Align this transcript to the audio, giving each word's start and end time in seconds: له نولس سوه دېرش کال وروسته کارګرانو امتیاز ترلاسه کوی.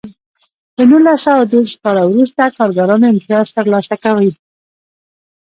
له 0.75 0.83
نولس 0.91 1.19
سوه 1.25 1.43
دېرش 1.53 1.73
کال 1.83 1.97
وروسته 2.05 2.43
کارګرانو 2.57 3.09
امتیاز 3.13 3.47
ترلاسه 3.57 3.95
کوی. 4.03 4.31